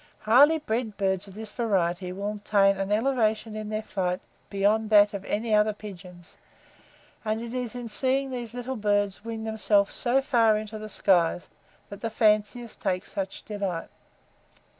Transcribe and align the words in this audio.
Highly 0.21 0.57
bred 0.57 0.97
birds 0.97 1.27
of 1.27 1.35
this 1.35 1.51
variety 1.51 2.11
will 2.11 2.37
attain 2.43 2.75
an 2.75 2.91
elevation 2.91 3.55
in 3.55 3.69
their 3.69 3.83
flight 3.83 4.19
beyond 4.49 4.89
that 4.89 5.13
of 5.13 5.23
any 5.25 5.53
other 5.53 5.73
pigeons; 5.73 6.37
and 7.23 7.39
it 7.39 7.53
is 7.53 7.75
in 7.75 7.87
seeing 7.87 8.31
these 8.31 8.55
little 8.55 8.77
birds 8.77 9.23
wing 9.23 9.43
themselves 9.43 9.93
so 9.93 10.19
far 10.19 10.57
into 10.57 10.79
the 10.79 10.89
skies 10.89 11.49
that 11.89 12.01
the 12.01 12.09
fanciers 12.09 12.75
take 12.75 13.05
such 13.05 13.43
delight. 13.45 13.89